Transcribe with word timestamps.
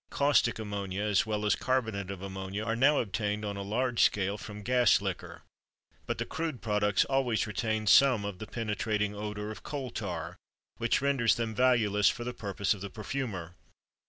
Caustic 0.09 0.57
ammonia 0.57 1.03
as 1.03 1.27
well 1.27 1.45
as 1.45 1.53
carbonate 1.55 2.09
of 2.09 2.23
ammonia 2.23 2.63
are 2.63 2.75
now 2.75 2.97
obtained 2.97 3.45
on 3.45 3.55
a 3.55 3.61
large 3.61 4.01
scale 4.01 4.35
from 4.35 4.63
"gas 4.63 4.99
liquor," 4.99 5.43
but 6.07 6.17
the 6.17 6.25
crude 6.25 6.59
products 6.59 7.05
always 7.05 7.45
retain 7.45 7.85
some 7.85 8.25
of 8.25 8.39
the 8.39 8.47
penetrating 8.47 9.13
odor 9.13 9.51
of 9.51 9.61
coal 9.61 9.91
tar 9.91 10.37
which 10.77 11.03
renders 11.03 11.35
them 11.35 11.53
valueless 11.53 12.09
for 12.09 12.23
the 12.23 12.33
purposes 12.33 12.73
of 12.73 12.81
the 12.81 12.89
perfumer. 12.89 13.53